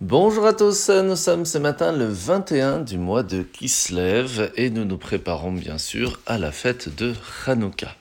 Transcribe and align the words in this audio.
Bonjour 0.00 0.46
à 0.46 0.54
tous, 0.54 0.88
nous 0.88 1.14
sommes 1.14 1.44
ce 1.44 1.58
matin 1.58 1.92
le 1.92 2.06
21 2.06 2.78
du 2.78 2.96
mois 2.96 3.22
de 3.22 3.42
Kislev 3.42 4.50
et 4.56 4.70
nous 4.70 4.86
nous 4.86 4.96
préparons 4.96 5.52
bien 5.52 5.76
sûr 5.76 6.18
à 6.24 6.38
la 6.38 6.52
fête 6.52 6.96
de 6.96 7.12
Hanouka. 7.44 7.94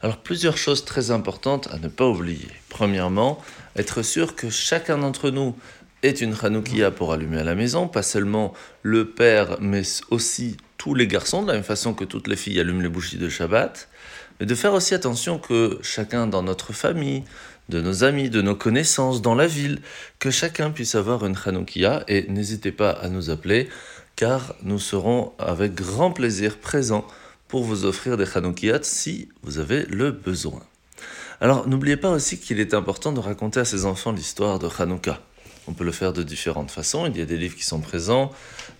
Alors 0.00 0.18
plusieurs 0.18 0.56
choses 0.56 0.84
très 0.84 1.10
importantes 1.10 1.68
à 1.72 1.80
ne 1.80 1.88
pas 1.88 2.06
oublier. 2.06 2.46
Premièrement, 2.68 3.42
être 3.74 4.02
sûr 4.02 4.36
que 4.36 4.48
chacun 4.48 4.98
d'entre 4.98 5.30
nous 5.30 5.56
est 6.04 6.20
une 6.20 6.36
Hanoukia 6.40 6.92
pour 6.92 7.12
allumer 7.12 7.40
à 7.40 7.44
la 7.44 7.56
maison, 7.56 7.88
pas 7.88 8.04
seulement 8.04 8.54
le 8.82 9.10
père 9.10 9.56
mais 9.60 9.82
aussi 10.10 10.56
tous 10.78 10.94
les 10.94 11.08
garçons, 11.08 11.42
de 11.42 11.48
la 11.48 11.54
même 11.54 11.64
façon 11.64 11.94
que 11.94 12.04
toutes 12.04 12.28
les 12.28 12.36
filles 12.36 12.60
allument 12.60 12.80
les 12.80 12.88
bougies 12.88 13.18
de 13.18 13.28
Shabbat, 13.28 13.88
mais 14.38 14.46
de 14.46 14.54
faire 14.54 14.72
aussi 14.72 14.94
attention 14.94 15.40
que 15.40 15.80
chacun 15.82 16.28
dans 16.28 16.44
notre 16.44 16.72
famille, 16.72 17.24
de 17.70 17.80
nos 17.80 18.04
amis, 18.04 18.28
de 18.28 18.42
nos 18.42 18.54
connaissances 18.54 19.22
dans 19.22 19.34
la 19.34 19.46
ville, 19.46 19.80
que 20.18 20.30
chacun 20.30 20.70
puisse 20.70 20.94
avoir 20.94 21.24
une 21.24 21.36
Hanoukia 21.42 22.04
et 22.08 22.26
n'hésitez 22.28 22.72
pas 22.72 22.90
à 22.90 23.08
nous 23.08 23.30
appeler 23.30 23.68
car 24.16 24.54
nous 24.62 24.78
serons 24.78 25.32
avec 25.38 25.74
grand 25.74 26.10
plaisir 26.10 26.58
présents 26.58 27.06
pour 27.48 27.64
vous 27.64 27.86
offrir 27.86 28.18
des 28.18 28.26
Hanoukiyat 28.36 28.80
si 28.82 29.28
vous 29.42 29.58
avez 29.58 29.86
le 29.86 30.10
besoin. 30.10 30.60
Alors 31.40 31.66
n'oubliez 31.66 31.96
pas 31.96 32.10
aussi 32.10 32.38
qu'il 32.38 32.60
est 32.60 32.74
important 32.74 33.12
de 33.12 33.20
raconter 33.20 33.60
à 33.60 33.64
ses 33.64 33.86
enfants 33.86 34.12
l'histoire 34.12 34.58
de 34.58 34.68
Hanouka. 34.78 35.20
On 35.68 35.72
peut 35.72 35.84
le 35.84 35.92
faire 35.92 36.12
de 36.12 36.22
différentes 36.22 36.70
façons, 36.70 37.06
il 37.06 37.16
y 37.16 37.22
a 37.22 37.24
des 37.24 37.38
livres 37.38 37.56
qui 37.56 37.64
sont 37.64 37.80
présents, 37.80 38.30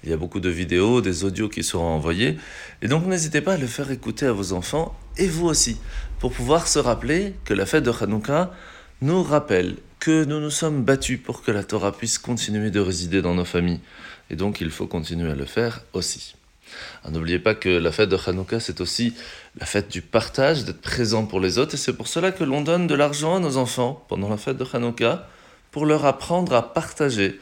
il 0.04 0.10
y 0.10 0.12
a 0.12 0.16
beaucoup 0.16 0.40
de 0.40 0.50
vidéos, 0.50 1.00
des 1.00 1.24
audios 1.24 1.48
qui 1.48 1.62
seront 1.62 1.86
envoyés, 1.86 2.36
et 2.82 2.88
donc 2.88 3.06
n'hésitez 3.06 3.40
pas 3.40 3.54
à 3.54 3.56
le 3.56 3.66
faire 3.66 3.90
écouter 3.90 4.26
à 4.26 4.32
vos 4.32 4.52
enfants 4.52 4.94
et 5.16 5.26
vous 5.26 5.46
aussi, 5.46 5.78
pour 6.18 6.32
pouvoir 6.32 6.68
se 6.68 6.78
rappeler 6.78 7.34
que 7.44 7.54
la 7.54 7.64
fête 7.64 7.84
de 7.84 7.92
Hanouka 7.98 8.50
nous 9.02 9.22
rappelle 9.22 9.76
que 9.98 10.24
nous 10.24 10.40
nous 10.40 10.50
sommes 10.50 10.82
battus 10.82 11.20
pour 11.22 11.42
que 11.42 11.50
la 11.50 11.64
Torah 11.64 11.92
puisse 11.92 12.18
continuer 12.18 12.70
de 12.70 12.80
résider 12.80 13.22
dans 13.22 13.34
nos 13.34 13.44
familles. 13.44 13.80
Et 14.30 14.36
donc 14.36 14.60
il 14.60 14.70
faut 14.70 14.86
continuer 14.86 15.30
à 15.30 15.34
le 15.34 15.44
faire 15.44 15.82
aussi. 15.92 16.34
N'oubliez 17.08 17.38
pas 17.38 17.54
que 17.54 17.68
la 17.68 17.90
fête 17.92 18.08
de 18.08 18.16
Hanouka, 18.16 18.60
c'est 18.60 18.80
aussi 18.80 19.14
la 19.58 19.66
fête 19.66 19.88
du 19.88 20.02
partage, 20.02 20.64
d'être 20.64 20.80
présent 20.80 21.26
pour 21.26 21.40
les 21.40 21.58
autres. 21.58 21.74
Et 21.74 21.78
c'est 21.78 21.94
pour 21.94 22.08
cela 22.08 22.30
que 22.30 22.44
l'on 22.44 22.60
donne 22.60 22.86
de 22.86 22.94
l'argent 22.94 23.36
à 23.36 23.40
nos 23.40 23.56
enfants 23.56 24.04
pendant 24.08 24.28
la 24.28 24.36
fête 24.36 24.56
de 24.56 24.66
Hanouka 24.72 25.28
pour 25.70 25.86
leur 25.86 26.04
apprendre 26.04 26.54
à 26.54 26.72
partager 26.72 27.40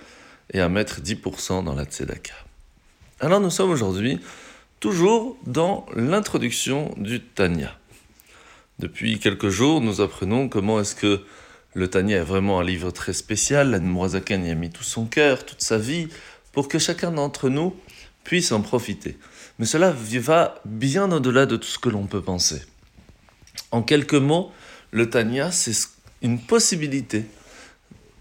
et 0.52 0.60
à 0.60 0.68
mettre 0.68 1.00
10% 1.00 1.64
dans 1.64 1.74
la 1.74 1.84
tzedaka. 1.84 2.34
Alors 3.20 3.40
nous 3.40 3.50
sommes 3.50 3.70
aujourd'hui 3.70 4.20
toujours 4.80 5.36
dans 5.46 5.86
l'introduction 5.94 6.94
du 6.96 7.20
Tanya. 7.20 7.76
Depuis 8.78 9.18
quelques 9.18 9.48
jours, 9.48 9.80
nous 9.80 10.00
apprenons 10.00 10.48
comment 10.48 10.80
est-ce 10.80 10.94
que 10.94 11.20
le 11.78 11.88
Tanya 11.88 12.16
est 12.16 12.24
vraiment 12.24 12.58
un 12.58 12.64
livre 12.64 12.90
très 12.90 13.12
spécial. 13.12 13.70
L'Admorazakan 13.70 14.42
y 14.42 14.50
a 14.50 14.54
mis 14.56 14.70
tout 14.70 14.82
son 14.82 15.06
cœur, 15.06 15.46
toute 15.46 15.62
sa 15.62 15.78
vie, 15.78 16.08
pour 16.52 16.66
que 16.66 16.78
chacun 16.78 17.12
d'entre 17.12 17.48
nous 17.48 17.74
puisse 18.24 18.50
en 18.50 18.62
profiter. 18.62 19.16
Mais 19.58 19.64
cela 19.64 19.92
va 19.92 20.60
bien 20.64 21.12
au-delà 21.12 21.46
de 21.46 21.56
tout 21.56 21.68
ce 21.68 21.78
que 21.78 21.88
l'on 21.88 22.06
peut 22.06 22.20
penser. 22.20 22.62
En 23.70 23.82
quelques 23.82 24.14
mots, 24.14 24.50
le 24.90 25.08
Tanya, 25.08 25.52
c'est 25.52 25.76
une 26.20 26.40
possibilité 26.40 27.26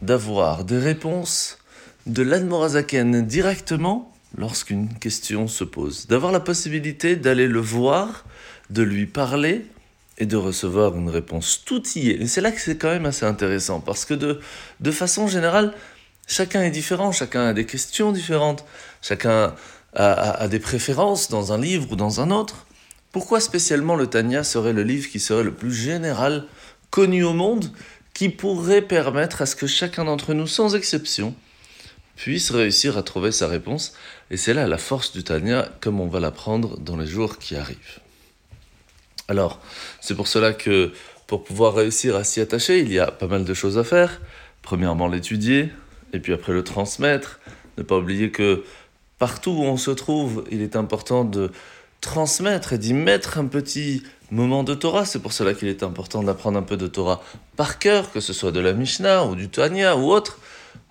d'avoir 0.03 0.63
des 0.63 0.77
réponses 0.77 1.57
de 2.05 2.21
l'Admorazaken 2.21 3.25
directement 3.25 4.13
lorsqu'une 4.37 4.93
question 4.99 5.47
se 5.47 5.63
pose. 5.63 6.05
D'avoir 6.05 6.31
la 6.31 6.39
possibilité 6.39 7.15
d'aller 7.15 7.47
le 7.47 7.59
voir, 7.59 8.23
de 8.69 8.83
lui 8.83 9.07
parler, 9.07 9.65
et 10.17 10.25
de 10.25 10.35
recevoir 10.35 10.95
une 10.95 11.09
réponse 11.09 11.63
tout 11.65 11.83
y 11.95 12.09
est. 12.09 12.21
Et 12.21 12.27
c'est 12.27 12.41
là 12.41 12.51
que 12.51 12.59
c'est 12.59 12.77
quand 12.77 12.89
même 12.89 13.05
assez 13.05 13.25
intéressant, 13.25 13.79
parce 13.79 14.05
que 14.05 14.13
de, 14.13 14.39
de 14.79 14.91
façon 14.91 15.27
générale, 15.27 15.73
chacun 16.27 16.63
est 16.63 16.71
différent, 16.71 17.11
chacun 17.11 17.47
a 17.47 17.53
des 17.53 17.65
questions 17.65 18.11
différentes, 18.11 18.65
chacun 19.01 19.53
a, 19.93 20.11
a, 20.11 20.47
des 20.47 20.59
préférences 20.59 21.29
dans 21.29 21.53
un 21.53 21.57
livre 21.57 21.91
ou 21.91 21.95
dans 21.95 22.19
un 22.19 22.31
autre. 22.31 22.65
Pourquoi 23.11 23.39
spécialement 23.39 23.95
le 23.95 24.07
Tanya 24.07 24.43
serait 24.43 24.73
le 24.73 24.83
livre 24.83 25.09
qui 25.09 25.19
serait 25.19 25.43
le 25.43 25.53
plus 25.53 25.73
général, 25.73 26.45
connu 26.89 27.23
au 27.23 27.33
monde, 27.33 27.71
qui 28.13 28.29
pourrait 28.29 28.81
permettre 28.81 29.41
à 29.41 29.45
ce 29.45 29.55
que 29.55 29.67
chacun 29.67 30.05
d'entre 30.05 30.33
nous, 30.33 30.47
sans 30.47 30.75
exception, 30.75 31.35
puisse 32.15 32.49
réussir 32.49 32.97
à 32.97 33.03
trouver 33.03 33.31
sa 33.31 33.47
réponse? 33.47 33.93
Et 34.31 34.37
c'est 34.37 34.55
là 34.55 34.67
la 34.67 34.79
force 34.79 35.13
du 35.13 35.23
Tanya, 35.23 35.69
comme 35.79 36.01
on 36.01 36.07
va 36.07 36.19
l'apprendre 36.19 36.77
dans 36.79 36.97
les 36.97 37.07
jours 37.07 37.37
qui 37.37 37.55
arrivent. 37.55 37.99
Alors, 39.27 39.59
c'est 40.01 40.15
pour 40.15 40.27
cela 40.27 40.53
que 40.53 40.93
pour 41.27 41.43
pouvoir 41.43 41.75
réussir 41.75 42.15
à 42.15 42.23
s'y 42.23 42.39
attacher, 42.39 42.79
il 42.79 42.91
y 42.91 42.99
a 42.99 43.11
pas 43.11 43.27
mal 43.27 43.43
de 43.43 43.53
choses 43.53 43.77
à 43.77 43.83
faire. 43.83 44.21
Premièrement, 44.61 45.07
l'étudier, 45.07 45.69
et 46.13 46.19
puis 46.19 46.33
après 46.33 46.53
le 46.53 46.63
transmettre. 46.63 47.39
Ne 47.77 47.83
pas 47.83 47.97
oublier 47.97 48.31
que 48.31 48.63
partout 49.19 49.51
où 49.51 49.63
on 49.63 49.77
se 49.77 49.91
trouve, 49.91 50.45
il 50.51 50.61
est 50.61 50.75
important 50.75 51.23
de 51.23 51.51
transmettre 52.01 52.73
et 52.73 52.77
d'y 52.77 52.93
mettre 52.93 53.37
un 53.37 53.45
petit 53.45 54.03
moment 54.31 54.63
de 54.63 54.73
Torah. 54.73 55.05
C'est 55.05 55.19
pour 55.19 55.33
cela 55.33 55.53
qu'il 55.53 55.67
est 55.67 55.83
important 55.83 56.23
d'apprendre 56.23 56.57
un 56.57 56.63
peu 56.63 56.77
de 56.77 56.87
Torah 56.87 57.21
par 57.55 57.79
cœur, 57.79 58.11
que 58.11 58.19
ce 58.19 58.33
soit 58.33 58.51
de 58.51 58.59
la 58.59 58.73
Mishnah 58.73 59.25
ou 59.25 59.35
du 59.35 59.49
Tanya 59.49 59.97
ou 59.97 60.11
autre, 60.11 60.39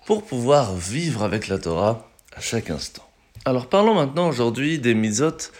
pour 0.05 0.23
pouvoir 0.23 0.75
vivre 0.75 1.23
avec 1.23 1.47
la 1.47 1.57
Torah 1.57 2.09
à 2.35 2.41
chaque 2.41 2.69
instant. 2.69 3.03
Alors 3.45 3.67
parlons 3.67 3.93
maintenant 3.93 4.27
aujourd'hui 4.27 4.79
des 4.79 4.93
misotes 4.93 5.51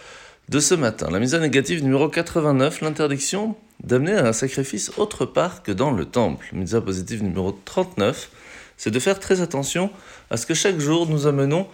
de 0.48 0.60
ce 0.60 0.74
matin. 0.74 1.10
La 1.10 1.18
mise 1.18 1.34
à 1.34 1.40
négative 1.40 1.82
numéro 1.82 2.08
89, 2.08 2.80
l'interdiction 2.80 3.56
d'amener 3.84 4.14
un 4.14 4.32
sacrifice 4.32 4.90
autre 4.96 5.26
part 5.26 5.62
que 5.62 5.72
dans 5.72 5.90
le 5.90 6.06
temple. 6.06 6.46
Mise 6.52 6.80
positive 6.84 7.22
numéro 7.22 7.52
39, 7.64 8.30
c'est 8.76 8.90
de 8.90 8.98
faire 8.98 9.20
très 9.20 9.40
attention 9.40 9.90
à 10.30 10.36
ce 10.36 10.46
que 10.46 10.54
chaque 10.54 10.78
jour 10.78 11.06
nous 11.06 11.26
amenons 11.26 11.66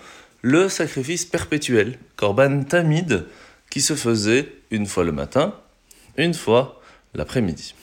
le 0.43 0.69
sacrifice 0.69 1.25
perpétuel, 1.25 1.99
Korban 2.17 2.65
Tamid, 2.65 3.27
qui 3.71 3.81
se 3.81 3.95
faisait 3.95 4.53
une 4.71 4.87
fois 4.87 5.05
le 5.05 5.13
matin, 5.13 5.55
une 6.17 6.35
fois 6.35 6.81
l'après-midi. 7.15 7.75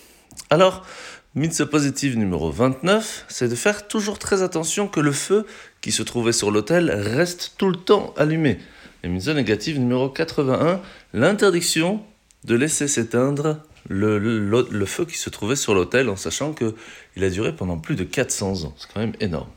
Alors, 0.49 0.85
Mitzvah 1.33 1.67
positive 1.67 2.17
numéro 2.17 2.51
29, 2.51 3.25
c'est 3.29 3.47
de 3.47 3.55
faire 3.55 3.87
toujours 3.87 4.19
très 4.19 4.41
attention 4.41 4.89
que 4.89 4.99
le 4.99 5.13
feu 5.13 5.45
qui 5.79 5.93
se 5.93 6.03
trouvait 6.03 6.33
sur 6.33 6.51
l'autel 6.51 6.91
reste 6.91 7.53
tout 7.57 7.69
le 7.69 7.77
temps 7.77 8.13
allumé. 8.17 8.59
Et 9.03 9.07
mitzvah 9.07 9.33
négative 9.33 9.79
numéro 9.79 10.09
81, 10.09 10.81
l'interdiction 11.13 12.01
de 12.43 12.55
laisser 12.55 12.87
s'éteindre 12.87 13.57
le, 13.89 14.17
le, 14.17 14.85
feu 14.85 15.05
qui 15.05 15.17
se 15.17 15.29
trouvait 15.29 15.55
sur 15.55 15.73
l'autel 15.73 16.09
en 16.09 16.15
sachant 16.15 16.53
qu'il 16.53 17.23
a 17.23 17.29
duré 17.29 17.55
pendant 17.55 17.77
plus 17.77 17.95
de 17.95 18.03
400 18.03 18.65
ans. 18.65 18.73
C'est 18.77 18.91
quand 18.93 18.99
même 18.99 19.15
énorme. 19.19 19.49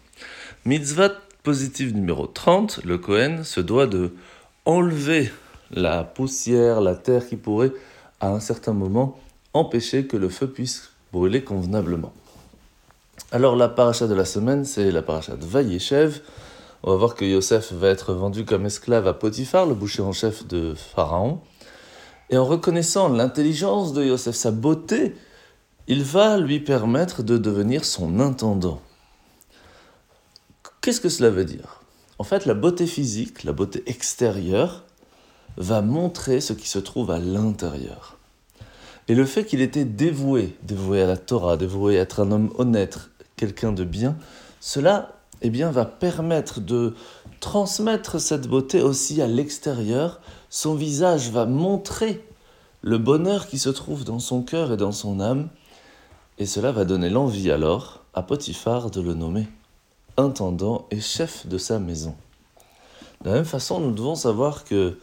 Mitzvah 0.64 1.10
positive 1.42 1.94
numéro 1.94 2.26
30, 2.26 2.80
le 2.84 2.96
Kohen 2.96 3.44
se 3.44 3.60
doit 3.60 3.86
de 3.86 4.14
enlever 4.64 5.30
la 5.70 6.04
poussière, 6.04 6.80
la 6.80 6.94
terre 6.94 7.26
qui 7.26 7.36
pourrait 7.36 7.72
à 8.20 8.30
un 8.30 8.40
certain 8.40 8.72
moment 8.72 9.20
empêcher 9.52 10.06
que 10.06 10.16
le 10.16 10.30
feu 10.30 10.48
puisse 10.48 10.90
brûler 11.12 11.44
convenablement. 11.44 12.12
Alors 13.30 13.56
la 13.56 13.68
paracha 13.68 14.06
de 14.06 14.14
la 14.14 14.24
semaine, 14.24 14.64
c'est 14.64 14.90
la 14.90 15.02
paracha 15.02 15.36
de 15.36 15.44
Vayeshev. 15.44 16.20
On 16.86 16.90
va 16.90 16.96
voir 16.98 17.14
que 17.14 17.24
Yosef 17.24 17.72
va 17.72 17.88
être 17.88 18.12
vendu 18.12 18.44
comme 18.44 18.66
esclave 18.66 19.08
à 19.08 19.14
Potiphar, 19.14 19.64
le 19.64 19.72
boucher 19.72 20.02
en 20.02 20.12
chef 20.12 20.46
de 20.46 20.74
Pharaon. 20.74 21.40
Et 22.28 22.36
en 22.36 22.44
reconnaissant 22.44 23.08
l'intelligence 23.08 23.94
de 23.94 24.04
Yosef, 24.04 24.34
sa 24.34 24.50
beauté, 24.50 25.14
il 25.86 26.04
va 26.04 26.36
lui 26.36 26.60
permettre 26.60 27.22
de 27.22 27.38
devenir 27.38 27.86
son 27.86 28.20
intendant. 28.20 28.82
Qu'est-ce 30.82 31.00
que 31.00 31.08
cela 31.08 31.30
veut 31.30 31.46
dire? 31.46 31.80
En 32.18 32.24
fait, 32.24 32.44
la 32.44 32.52
beauté 32.52 32.86
physique, 32.86 33.44
la 33.44 33.52
beauté 33.52 33.82
extérieure, 33.86 34.84
va 35.56 35.80
montrer 35.80 36.42
ce 36.42 36.52
qui 36.52 36.68
se 36.68 36.78
trouve 36.78 37.10
à 37.10 37.18
l'intérieur. 37.18 38.18
Et 39.08 39.14
le 39.14 39.24
fait 39.24 39.46
qu'il 39.46 39.62
était 39.62 39.86
dévoué, 39.86 40.54
dévoué 40.62 41.00
à 41.00 41.06
la 41.06 41.16
Torah, 41.16 41.56
dévoué 41.56 41.98
à 41.98 42.02
être 42.02 42.20
un 42.20 42.30
homme 42.30 42.52
honnête, 42.58 42.98
quelqu'un 43.36 43.72
de 43.72 43.84
bien, 43.84 44.18
cela 44.60 45.14
eh 45.42 45.50
bien, 45.50 45.70
va 45.70 45.84
permettre 45.84 46.60
de 46.60 46.94
transmettre 47.40 48.20
cette 48.20 48.48
beauté 48.48 48.82
aussi 48.82 49.20
à 49.20 49.26
l'extérieur. 49.26 50.20
Son 50.50 50.74
visage 50.74 51.30
va 51.30 51.46
montrer 51.46 52.24
le 52.82 52.98
bonheur 52.98 53.46
qui 53.46 53.58
se 53.58 53.70
trouve 53.70 54.04
dans 54.04 54.18
son 54.18 54.42
cœur 54.42 54.72
et 54.72 54.76
dans 54.76 54.92
son 54.92 55.20
âme. 55.20 55.48
Et 56.38 56.46
cela 56.46 56.72
va 56.72 56.84
donner 56.84 57.10
l'envie 57.10 57.50
alors 57.50 58.02
à 58.14 58.22
Potiphar 58.22 58.90
de 58.90 59.00
le 59.00 59.14
nommer 59.14 59.46
intendant 60.16 60.86
et 60.90 61.00
chef 61.00 61.46
de 61.46 61.58
sa 61.58 61.78
maison. 61.78 62.14
De 63.22 63.30
la 63.30 63.36
même 63.36 63.44
façon, 63.44 63.80
nous 63.80 63.92
devons 63.92 64.14
savoir 64.14 64.64
que 64.64 64.98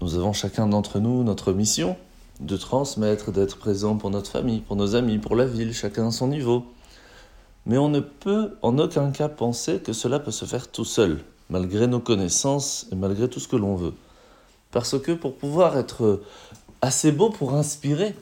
nous 0.00 0.14
avons 0.14 0.32
chacun 0.32 0.66
d'entre 0.66 0.98
nous 0.98 1.22
notre 1.22 1.52
mission 1.52 1.96
de 2.40 2.56
transmettre, 2.56 3.32
d'être 3.32 3.58
présent 3.58 3.96
pour 3.96 4.10
notre 4.10 4.30
famille, 4.30 4.60
pour 4.60 4.76
nos 4.76 4.94
amis, 4.94 5.18
pour 5.18 5.36
la 5.36 5.44
ville, 5.44 5.74
chacun 5.74 6.08
à 6.08 6.10
son 6.10 6.28
niveau. 6.28 6.64
Mais 7.66 7.78
on 7.78 7.88
ne 7.88 8.00
peut 8.00 8.56
en 8.62 8.78
aucun 8.78 9.10
cas 9.10 9.28
penser 9.28 9.80
que 9.80 9.92
cela 9.92 10.18
peut 10.18 10.30
se 10.30 10.44
faire 10.44 10.68
tout 10.68 10.84
seul, 10.84 11.22
malgré 11.50 11.86
nos 11.86 12.00
connaissances 12.00 12.86
et 12.90 12.94
malgré 12.94 13.28
tout 13.28 13.40
ce 13.40 13.48
que 13.48 13.56
l'on 13.56 13.76
veut. 13.76 13.94
Parce 14.70 14.98
que 14.98 15.12
pour 15.12 15.36
pouvoir 15.36 15.76
être 15.76 16.22
assez 16.80 17.12
beau 17.12 17.30
pour 17.30 17.54
inspirer, 17.54 18.14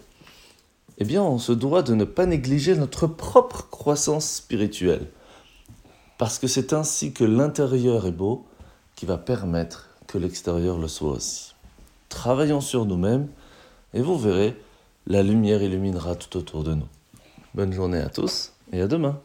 eh 0.99 1.05
bien 1.05 1.23
on 1.23 1.39
se 1.39 1.53
doit 1.53 1.83
de 1.83 1.95
ne 1.95 2.05
pas 2.05 2.27
négliger 2.27 2.75
notre 2.77 3.07
propre 3.07 3.69
croissance 3.71 4.29
spirituelle. 4.29 5.07
Parce 6.19 6.39
que 6.39 6.49
c'est 6.49 6.73
ainsi 6.73 7.13
que 7.13 7.25
l'intérieur 7.25 8.07
est 8.07 8.13
beau 8.13 8.45
qui 8.97 9.07
va 9.07 9.19
permettre 9.19 9.91
que 10.09 10.19
l'extérieur 10.19 10.79
le 10.79 10.89
soit 10.89 11.13
aussi. 11.13 11.55
Travaillons 12.09 12.61
sur 12.61 12.87
nous-mêmes 12.87 13.29
et 13.95 14.01
vous 14.01 14.19
verrez, 14.19 14.61
la 15.07 15.23
lumière 15.23 15.63
illuminera 15.63 16.17
tout 16.17 16.37
autour 16.37 16.65
de 16.65 16.75
nous. 16.75 16.89
Bonne 17.55 17.73
journée 17.73 18.01
à 18.01 18.09
tous 18.09 18.53
et 18.73 18.81
à 18.81 18.89
demain. 18.89 19.21